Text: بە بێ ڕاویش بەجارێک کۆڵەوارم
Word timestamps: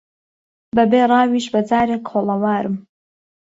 بە 0.75 0.83
بێ 0.91 1.01
ڕاویش 1.11 1.45
بەجارێک 1.53 2.01
کۆڵەوارم 2.09 2.75